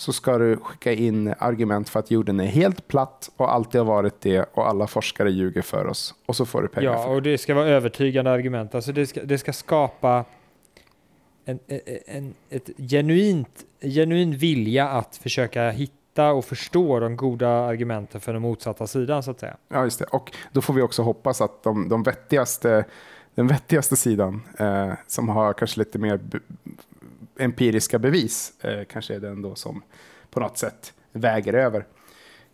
[0.00, 3.86] så ska du skicka in argument för att jorden är helt platt och alltid har
[3.86, 6.14] varit det och alla forskare ljuger för oss.
[6.26, 8.74] Och så får du pengar Ja, och det ska vara övertygande argument.
[8.74, 10.24] Alltså det ska, det ska skapa
[11.44, 18.20] en, en, en, ett genuint, genuin vilja att försöka hitta och förstå de goda argumenten
[18.20, 19.56] för den motsatta sidan så att säga.
[19.68, 20.04] Ja, just det.
[20.04, 22.84] Och då får vi också hoppas att de, de vettigaste,
[23.34, 26.20] den vettigaste sidan, eh, som har kanske lite mer
[27.40, 29.82] empiriska bevis, eh, kanske är den då som
[30.30, 31.86] på något sätt väger över.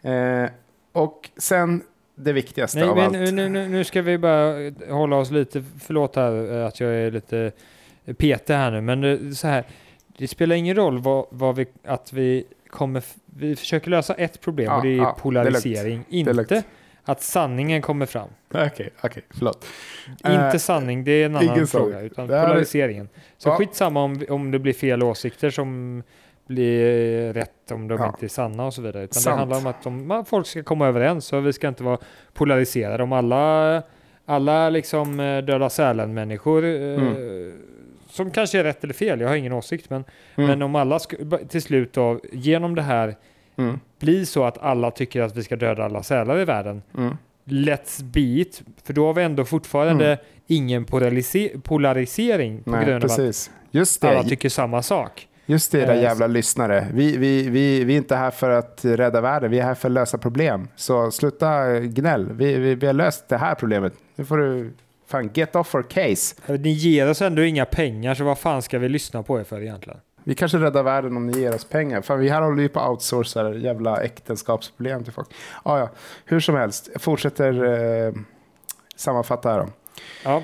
[0.02, 0.50] Eh,
[0.92, 1.82] och sen
[2.14, 3.34] det viktigaste Nej, av men allt.
[3.34, 7.10] nu, nu, nu ska vi bara hålla oss lite, förlåt här eh, att jag är
[7.10, 7.52] lite
[8.16, 9.64] petig här nu, men eh, så här,
[10.18, 14.66] det spelar ingen roll vad, vad vi, att vi kommer, vi försöker lösa ett problem
[14.66, 16.62] Ja, och det är ja, polarisering, Det är inte
[17.08, 18.28] att sanningen kommer fram.
[18.54, 19.66] Okej, okej, förlåt.
[20.24, 23.08] Eh, Inte sanning, det är en annan fråga, utan Det är- polariseringen.
[23.38, 23.56] Så Ja.
[23.56, 26.02] skitsamma om, om det blir fel åsikter som
[26.46, 28.06] blir rätt om de Ja.
[28.08, 29.04] inte är sanna och så vidare.
[29.04, 29.34] Utan Sant.
[29.36, 31.98] det handlar om att de, folk ska komma överens och vi ska inte vara
[32.34, 33.02] polariserade.
[33.02, 33.82] Om alla,
[34.26, 36.98] alla liksom eh, döda Sälen-människor eh,
[38.10, 40.04] som kanske är rätt eller fel, jag har ingen åsikt, men,
[40.36, 40.48] Mm.
[40.50, 40.98] men om alla
[41.48, 43.14] till slut då, genom det här
[43.56, 47.16] Mm, blir så att alla tycker att vi ska döda alla sälar i världen, mm.
[47.44, 48.62] let's be it.
[48.84, 50.18] För då har vi ändå fortfarande Mm.
[50.46, 50.84] ingen
[51.62, 53.50] polarisering på Nej, grund av precis.
[53.70, 55.28] Just att alla det, tycker samma sak.
[55.46, 56.88] just det, era Eh, jävla lyssnare.
[56.92, 59.88] Vi, vi, vi, vi är inte här för att rädda världen, vi är här för
[59.88, 60.68] att lösa problem.
[60.76, 63.92] Så sluta gnäll, vi, vi, vi har löst det här problemet.
[64.16, 64.72] Nu får du
[65.08, 66.34] fan get off our case.
[66.46, 69.62] Ni ger oss ändå inga pengar, så vad fan ska vi lyssna på er för
[69.62, 70.00] egentligen?
[70.28, 72.00] Vi kanske räddar världen om ni ger oss pengar.
[72.02, 75.28] För vi här håller ju på att outsourca jävla äktenskapsproblem till folk.
[75.62, 75.88] Ah, ja,
[76.24, 77.64] hur som helst, jag fortsätter
[78.06, 78.12] eh,
[78.96, 79.66] sammanfatta här då.
[80.24, 80.42] Ja,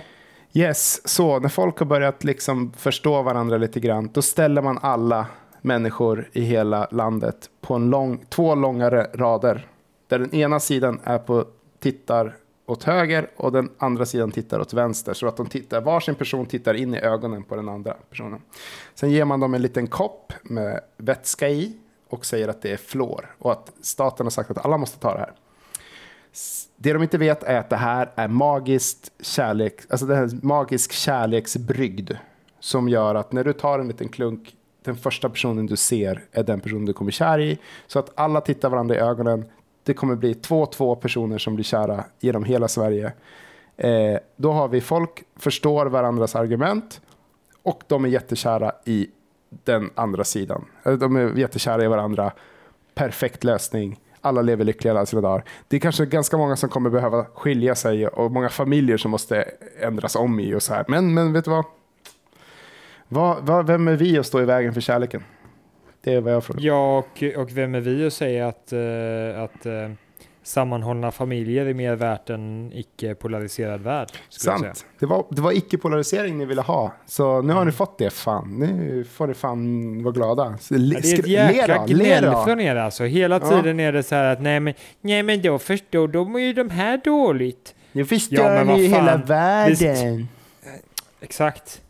[0.52, 5.26] Yes, så när folk har börjat liksom förstå varandra lite grann, då ställer man alla
[5.60, 9.66] människor i hela landet på en lång, två långa ra- rader.
[10.08, 11.44] Där den ena sidan är på
[11.80, 15.14] tittar åt höger och den andra sidan tittar åt vänster.
[15.14, 18.40] Så att de tittar, varsin person tittar in i ögonen på den andra personen.
[18.94, 21.76] Sen ger man dem en liten kopp med vätska i
[22.08, 23.34] och säger att det är fluor.
[23.38, 25.32] Och att staten har sagt att alla måste ta det här.
[26.76, 30.46] Det de inte vet är att det här är magiskt kärlek, alltså det här är
[30.46, 32.10] magisk kärleksbrygd
[32.60, 36.42] som gör att när du tar en liten klunk, den första personen du ser är
[36.42, 37.58] den personen du kommer kär i.
[37.86, 39.44] Så att alla tittar varandra i ögonen.
[39.84, 43.12] Det kommer bli två, två personer som blir kära genom hela Sverige.
[43.76, 47.00] Eh, då har vi folk förstår varandras argument
[47.62, 49.06] och de är jättekära i
[49.64, 50.64] den andra sidan.
[50.84, 52.32] Eh, de är jättekära i varandra.
[52.94, 54.00] Perfekt lösning.
[54.20, 55.44] Alla lever lyckliga alla sina dagar.
[55.68, 59.44] Det är kanske ganska många som kommer behöva skilja sig och många familjer som måste
[59.80, 60.84] ändras om i och så här.
[60.88, 61.64] Men, men vet du vad?
[63.12, 65.24] vad, vad vem är vi att stå i vägen för kärleken?
[66.04, 66.62] Det är vad jag frågar.
[66.62, 69.90] ja och, och vem är vi att säga att, eh, att eh,
[70.42, 74.08] sammanhållna familjer är mer värt än icke-polariserad värld?
[74.28, 74.86] Sant.
[74.98, 76.92] Det var, det var icke-polarisering ni ville ha.
[77.06, 78.58] Så nu har ni fått det fan.
[78.58, 80.58] Nu får ni fan vara glada.
[80.60, 82.44] Så, Ja, det är ett jäkla då, gnäll då.
[82.44, 83.04] från er alltså.
[83.04, 83.48] Hela Ja.
[83.50, 86.70] tiden är det så här att nej men, nej men då förstår de ju de
[86.70, 87.74] här dåligt.
[87.92, 89.22] Nu förstör Ja, ni hela fan.
[89.26, 90.28] världen.
[91.20, 91.82] Exakt.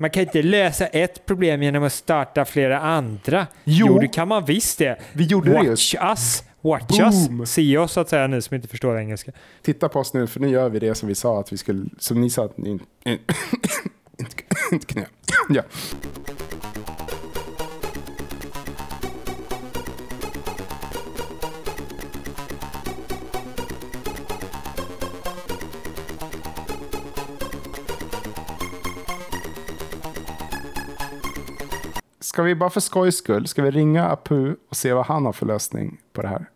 [0.00, 3.46] Man kan inte lösa ett problem genom att starta flera andra.
[3.64, 3.98] Jo.
[3.98, 4.98] det kan man visst det.
[5.12, 5.94] Vi gjorde det Watch just.
[5.94, 7.40] us, watch Boom.
[7.40, 7.50] us.
[7.50, 9.32] Se oss så att säga, ni som inte förstår engelska.
[9.62, 11.86] Titta på oss nu, för nu gör vi det som vi sa att vi skulle,
[11.98, 12.84] som ni sa att ni inte,
[14.86, 15.08] kunde göra.
[15.48, 15.62] Ja.
[32.38, 35.32] Ska vi bara för skojs skull, ska vi ringa Apu och se vad han har
[35.32, 36.50] för lösning på det här?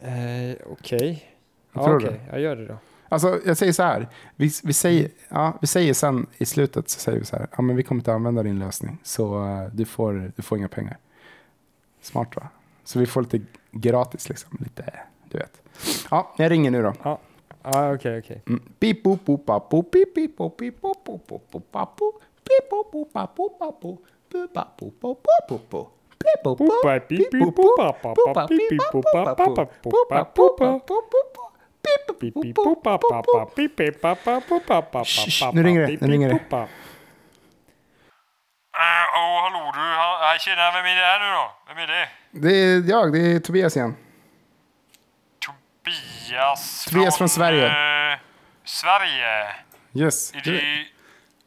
[0.00, 1.36] Eh, Okej.
[1.72, 2.20] Ja, Tror okej.
[2.24, 2.30] du?
[2.32, 2.78] Jag gör det då.
[3.08, 4.08] Alltså, jag säger så här.
[4.36, 7.46] Vi, vi, säger, ja, vi säger sen i slutet så säger vi så här.
[7.56, 8.98] Ja, men vi kommer inte använda din lösning.
[9.02, 10.98] Så eh, du, får, du får inga pengar.
[12.00, 12.48] Smart va?
[12.84, 14.58] Så vi får lite gratis liksom.
[14.60, 14.94] Lite,
[15.30, 15.62] du vet.
[16.10, 16.94] Ja, jag ringer nu då.
[17.02, 17.20] Ja,
[17.94, 18.42] okej, okej.
[18.46, 18.62] Mm.
[19.02, 20.58] Boop, bap, boop, pip, boop, bap, boop.
[20.58, 22.22] Pip, boop, boop, bap, boop, bap, boop.
[22.48, 23.98] Boop, bap, boop, boop, boop,
[35.04, 36.34] Shh, nu ringer det, nu ringer det.
[38.78, 38.82] Uh,
[39.18, 39.80] oh, hallå du.
[39.80, 41.52] Ha, tjena, vem är det här nu då?
[41.68, 42.08] Vem är det?
[42.30, 43.96] Det är jag, det är Tobias igen.
[45.38, 47.66] Tobias, Tobias från Sverige.
[47.66, 48.18] eh,
[48.64, 49.46] Sverige?
[49.94, 50.34] Yes.
[50.34, 50.86] Är det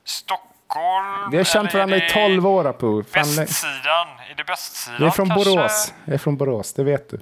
[0.04, 1.32] Stockholm Stockholm?
[1.32, 3.04] Vi har känt varandra i det 12 år, Apu.
[3.04, 4.08] Fan, Västsidan?
[4.30, 5.50] Är det västsidan Vi är från kanske?
[5.56, 5.94] Borås.
[6.06, 7.20] Jag är från Borås, det vet du.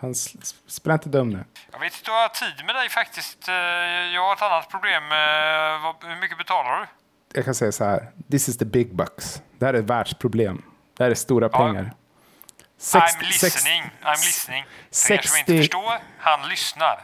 [0.00, 0.14] Fan,
[0.66, 1.44] spela inte dum nu.
[1.72, 3.48] Jag vet inte om jag har tid med dig faktiskt.
[3.48, 5.02] Eh, Jag har ett annat problem.
[5.12, 6.86] Eh, Hur mycket betalar du?
[7.34, 8.10] Jag kan säga så här.
[8.30, 9.42] This is the big bucks.
[9.58, 10.62] Det här är ett världsproblem.
[10.96, 11.92] Det här är stora pengar.
[12.78, 13.82] Sex- I'm listening.
[14.02, 14.64] I'm listening.
[15.06, 17.00] För er som 60 inte förstår, han lyssnar.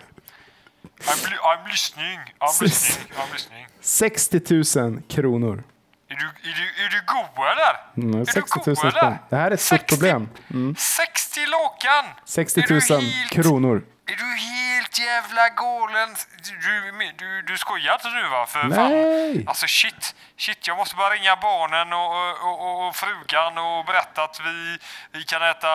[1.01, 2.19] I'm, li- I'm listening.
[2.41, 3.09] I'm listening.
[3.17, 3.67] I'm listening.
[3.81, 4.41] 60
[4.81, 5.65] 000 kronor.
[6.09, 8.07] Är du, är du, är du god eller?
[8.09, 9.15] Mm, är 60 du 000 god spänn.
[9.31, 10.29] Det här är ett stort 60 problem.
[10.51, 10.75] Mm.
[10.79, 12.05] 60 lakan!
[12.25, 13.85] 60 Är du 000 helt- kronor.
[14.09, 16.09] Är du helt jävla galen?
[16.45, 18.47] Du, du, du skojar inte nu va?
[18.47, 19.35] För Nej.
[19.35, 19.49] Fan.
[19.49, 22.11] Alltså shit, shit, jag måste bara ringa barnen och,
[22.49, 24.79] och, och, och frugan och berätta att vi,
[25.13, 25.69] vi kan äta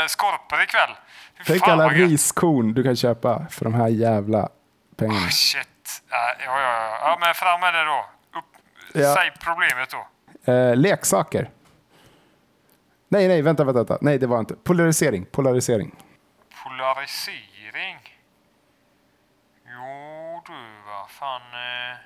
[0.00, 0.90] eh, skorpor ikväll.
[1.46, 4.48] Tänk alla riskorn du kan köpa för de här jävla
[5.02, 5.26] pengarna.
[5.26, 6.02] Ah, shit.
[6.10, 8.06] Ja, ja, ja, ja, men fram med det då.
[8.38, 8.44] Upp,
[8.94, 9.14] Ja.
[9.14, 10.06] Säg problemet då.
[10.52, 11.50] Eh, leksaker.
[13.08, 13.98] Nej, nej, vänta, vänta, vänta.
[14.00, 14.54] Nej, det var inte.
[14.54, 15.94] Polarisering, polarisering.
[16.64, 17.98] Polarisering?
[19.66, 20.52] Jo du,
[20.86, 21.40] vad fan.
[21.40, 21.96] Eh,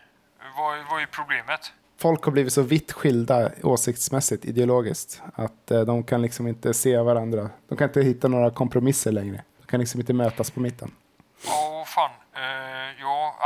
[0.57, 1.73] vad, vad är problemet?
[1.99, 6.99] Folk har blivit så vitt skilda åsiktsmässigt, ideologiskt, att eh, de kan liksom inte se
[6.99, 7.51] varandra.
[7.69, 9.43] De kan inte hitta några kompromisser längre.
[9.61, 10.91] De kan liksom inte mötas på mitten.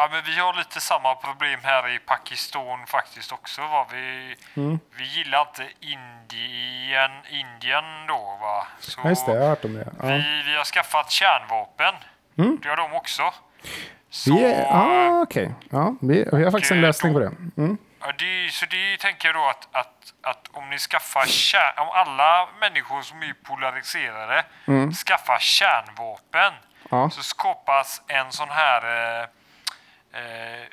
[0.03, 3.61] Ja, men vi har lite samma problem här i Pakistan faktiskt också.
[3.63, 3.87] Va?
[3.93, 4.79] Vi, Mm.
[4.97, 8.67] vi gillar inte Indien, Indien då va.
[8.79, 9.89] Så Ja, just det, jag har hört om det.
[9.99, 10.05] Ja.
[10.05, 10.19] Mm.
[10.23, 11.95] vi, vi har skaffat kärnvapen.
[12.63, 13.23] Det har de också.
[14.11, 15.55] Så, Vi är, ah, okej.
[15.71, 17.33] Ja, vi, vi har faktiskt en lösning på det.
[17.57, 17.79] Mm.
[18.01, 21.89] Ja, det, så det tänker jag då att, att, att om ni skaffar kär, om
[21.91, 24.45] alla människor som är polariserade
[25.07, 26.53] skaffar kärnvapen
[26.93, 27.03] Mm.
[27.03, 27.11] Ja.
[27.11, 28.83] så skapas en sån här
[29.23, 29.29] eh,
[30.13, 30.67] eh,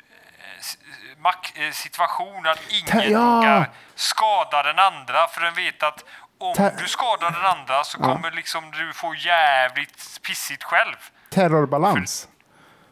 [0.60, 0.78] s-
[1.18, 3.20] mak- eh, situation att ingen ja.
[3.20, 6.04] vågar skada den andra för den vet att
[6.40, 10.96] om Ta- du skadar den andra så kommer liksom du få jävligt pissigt själv.
[11.30, 12.28] Terrorbalans.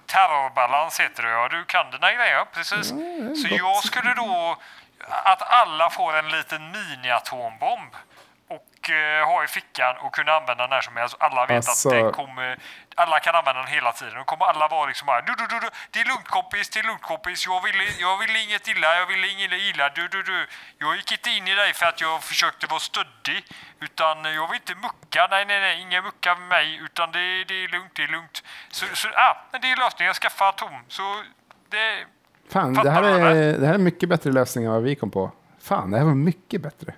[0.05, 1.47] Terrorbalans heter det ja.
[1.49, 2.88] Du kan dina grejer, precis.
[3.41, 4.58] så jag skulle då
[5.08, 7.91] att alla får en liten mini-atombomb
[8.89, 11.15] eh, ha i fickan och kunna använda när som helst.
[11.19, 12.58] Alla vet Alltså- att den kommer,
[12.95, 14.17] alla kan använda den hela tiden.
[14.17, 16.80] Och kommer alla vara liksom bara du, du, du, du, det är lugnt kompis, det
[16.80, 17.45] är lugnt kompis.
[17.48, 19.89] Jag vill, jag vill inget illa, jag vill inget illa.
[19.89, 20.48] Du, du, du.
[20.78, 23.45] Jag gick inte in i dig för att jag försökte vara stöddig.
[23.80, 25.28] Utan jag vill inte mucka.
[25.32, 25.82] Nej, nej, nej.
[25.82, 26.80] Ingen mucka med mig.
[26.86, 28.43] Utan det, det är lugnt, det är lugnt.
[28.69, 30.13] Så, så ja, men det är lösningen.
[30.13, 30.84] Skaffa atom.
[30.88, 31.24] Så
[31.69, 32.06] det...
[32.52, 35.32] Fan, det här, är, det här är mycket bättre lösning än vad vi kom på.
[35.62, 36.93] Fan, det här var mycket bättre.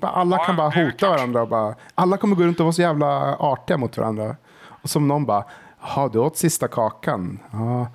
[0.00, 1.16] Alla Ja, kan bara hota klart.
[1.18, 4.36] varandra och bara, alla kommer gå runt och vara så jävla artiga mot varandra.
[4.82, 5.44] Och som någon bara,
[5.80, 7.38] ja du åt sista kakan.
[7.50, 7.86] Ja,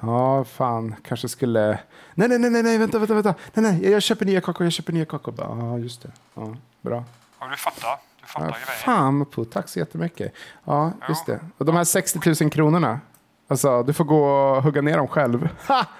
[0.00, 1.78] ja fan, kanske skulle...
[2.14, 3.34] Nej, nej, nej, nej, vänta, vänta, vänta.
[3.54, 5.34] Nej, nej, jag köper nya kakor, jag köper nya kakor.
[5.38, 6.10] Ja, just det.
[6.34, 7.04] Ja, bra.
[7.40, 7.98] Ja, du fattar.
[8.20, 8.66] Du fattar Ja, grejen.
[8.84, 10.32] fan, på, tack så jättemycket.
[10.64, 11.40] Ja, just det.
[11.58, 13.00] Och de här 60 000 kronorna,
[13.48, 15.48] alltså du får gå och hugga ner dem själv.
[15.68, 15.84] Ha!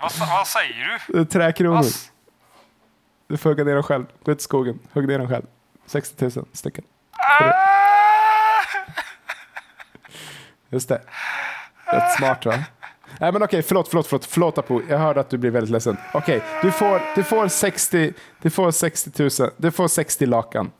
[0.00, 1.24] Vad, vad säger du?
[1.24, 1.74] Träkronor.
[1.74, 1.84] Vad,
[3.28, 4.06] Du får hugga ner dem själv.
[4.24, 5.46] Gå ut i skogen, hugg ner dem själv.
[5.86, 6.84] 60 000 stycken.
[7.12, 7.52] Ah!
[10.68, 11.00] Just det.
[11.84, 12.58] Rätt smart va?
[13.20, 14.80] Nej men okej, förlåt, förlåt, förlåt, förlåt Apo.
[14.88, 15.96] Jag hörde att du blir väldigt ledsen.
[16.14, 18.12] Okej, du, får, du, får 60,
[18.42, 20.72] du får 60 000, du får 60 lakan.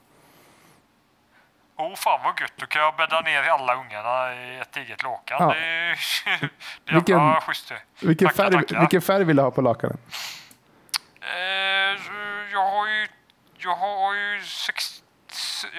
[1.79, 5.37] Åh fan vad gött, då kan jag bädda ner alla ungarna i ett eget lakan.
[5.39, 5.53] Ja.
[5.53, 5.97] Det är,
[6.85, 7.71] det är Vilken- ja, schysst.
[8.01, 8.79] Vilken, Tackar, färg, tackar.
[8.79, 9.97] vilken färg vill du ha på lakanen?
[11.21, 12.01] Eh,
[12.57, 13.07] jag har ju,
[13.57, 15.03] jag har ju sex,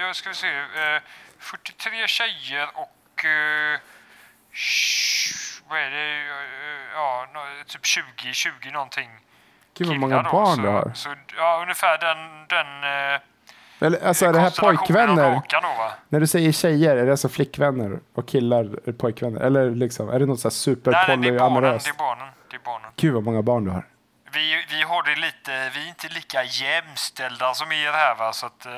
[0.00, 1.00] jag ska se, eh,
[1.38, 3.80] 43 tjejer och eh,
[5.68, 6.08] vad är det,
[6.68, 7.26] Eh, ja,
[7.66, 9.10] typ 20, 20 någonting.
[9.78, 10.30] Gud vad många då.
[10.30, 10.90] barn så, du har.
[10.94, 12.66] Så, ja, ungefär den, den
[13.14, 13.20] eh,
[13.86, 15.34] Eller, alltså är det här pojkvänner?
[15.34, 15.92] lakan då?
[16.08, 19.40] När du säger tjejer, är det alltså flickvänner och killar är pojkvänner?
[19.40, 21.86] Eller liksom, är det något så här Nej, nej, superpolyamoröst?
[21.86, 22.90] det är barnen, det är barnen.
[22.96, 23.86] Gud vad många barn du har.
[24.32, 28.46] Vi, vi har det lite, vi är inte lika jämställda som er här va, så
[28.46, 28.72] att eh,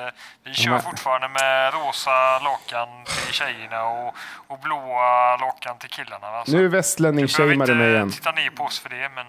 [0.45, 0.83] vi kör Nej.
[0.83, 4.15] fortfarande med rosa lakan till tjejerna och,
[4.47, 6.45] och blåa lakan till killarna va.
[6.45, 8.11] Så Nu du behöver västlänning-shamear du mig igen.
[8.11, 9.27] titta ner på oss för det, men,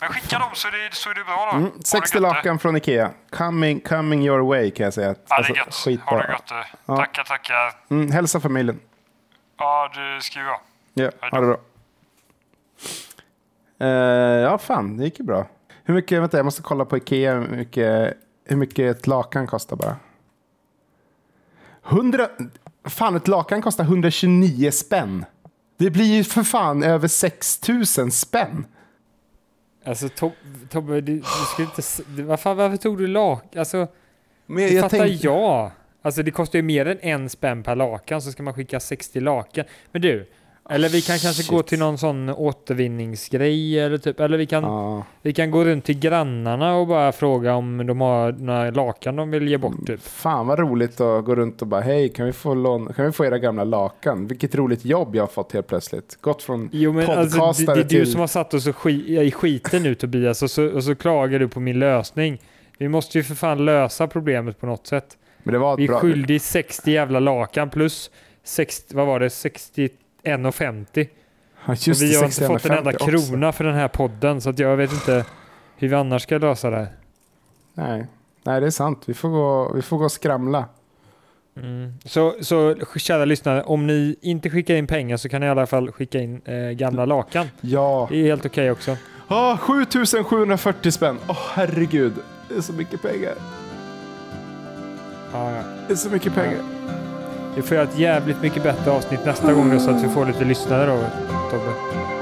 [0.00, 1.50] men skicka dem så är det, så är det bra då.
[1.58, 2.20] Mm, Ha det 60 gött, det.
[2.20, 3.10] lakan från Ikea.
[3.30, 5.08] Coming, coming your way kan jag säga.
[5.08, 5.74] Ja, det Alltså, är gött.
[5.74, 6.16] skitbra.
[6.16, 6.46] Ha det gött.
[6.46, 6.66] det.
[6.86, 6.96] Ja.
[6.96, 7.72] Tackar, tackar.
[7.90, 8.80] Mm, hälsa familjen.
[9.58, 10.60] Ja, det ska jag.
[10.94, 11.56] Ja, ha det bra.
[13.80, 13.88] Eh,
[14.42, 15.46] ja, fan, det gick ju bra.
[15.84, 18.14] Hur mycket, vänta, jag måste kolla på Ikea hur mycket,
[18.44, 19.96] hur mycket ett lakan kostar bara.
[21.90, 22.28] 100,
[22.84, 25.24] fan ett lakan kostar 129 spänn.
[25.76, 28.66] Det blir ju för fan över 6000 spänn.
[29.84, 30.32] Alltså Tob-
[30.70, 31.22] Tobbe, du, du
[31.52, 32.22] skulle inte...
[32.22, 33.56] Varför, varför tog du lak?
[33.56, 33.86] Alltså,
[34.46, 35.70] Men det jag fattar tänkte- jag.
[36.02, 39.20] Alltså det kostar ju mer än en spänn per lakan så ska man skicka 60
[39.20, 39.64] lakan.
[39.92, 40.30] Men du,
[40.70, 41.66] eller vi kan kanske gå shit.
[41.66, 45.04] till någon sån återvinningsgrej eller typ, eller vi kan, Ja.
[45.22, 49.30] vi kan gå runt till grannarna och bara fråga om de har några lakan de
[49.30, 50.02] vill ge bort typ.
[50.02, 53.12] Fan vad roligt att gå runt och bara hej kan vi få, lån, kan vi
[53.12, 54.26] få era gamla lakan?
[54.26, 56.18] Vilket roligt jobb jag har fått helt plötsligt.
[56.20, 58.12] Gått från Jo men alltså, det, podcastare det är du till...
[58.12, 61.48] som har satt oss ski, i skiten nu Tobias och så, och så klagar du
[61.48, 62.38] på min lösning.
[62.78, 65.16] Vi måste ju för fan lösa problemet på något sätt.
[65.42, 66.00] Men det var Vi är bra...
[66.00, 68.10] skyldig 60 jävla lakan plus
[68.44, 69.30] 60, vad var det,
[70.24, 71.08] 61,50.
[71.66, 73.06] Ja, Och Just vi har inte fått en enda 61,50 också.
[73.30, 75.24] krona för den här podden så att jag vet inte
[75.76, 76.88] hur vi annars ska lösa det.
[77.74, 78.06] Nej.
[78.42, 79.02] Nej, det är sant.
[79.06, 80.64] Vi får gå, vi får gå och skramla.
[81.56, 81.92] Mm.
[82.04, 85.66] Så, så kära lyssnare, om ni inte skickar in pengar så kan ni i alla
[85.66, 87.46] fall skicka in eh, gamla lakan.
[87.60, 88.06] Ja.
[88.10, 88.96] Det är helt okej också.
[89.28, 91.18] Ah, 7740 spänn.
[91.28, 92.12] Åh herregud.
[92.48, 93.34] Det är så mycket pengar.
[95.32, 95.62] Ja, ja.
[95.86, 96.60] Det är så mycket pengar.
[97.56, 100.44] Vi får göra ett jävligt mycket bättre avsnitt nästa gång så att vi får lite
[100.44, 100.98] lyssnare då,
[101.50, 102.13] Tobbe.